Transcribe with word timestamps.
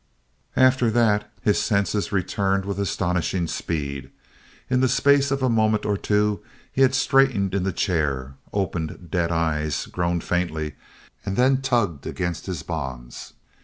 After 0.57 0.89
that 0.89 1.31
his 1.43 1.61
senses 1.61 2.11
returned 2.11 2.65
with 2.65 2.79
astonishing 2.79 3.45
speed. 3.45 4.09
In 4.67 4.79
the 4.79 4.87
space 4.89 5.29
of 5.29 5.43
a 5.43 5.47
moment 5.47 5.85
or 5.85 5.95
two 5.95 6.41
he 6.71 6.81
had 6.81 6.95
straightened 6.95 7.53
in 7.53 7.61
the 7.61 7.71
chair, 7.71 8.33
opened 8.51 9.11
dead 9.11 9.31
eyes, 9.31 9.85
groaned 9.85 10.23
faintly, 10.23 10.73
and 11.23 11.37
then 11.37 11.61
tugged 11.61 12.07
against 12.07 12.47
his 12.47 12.63
bonds. 12.63 13.33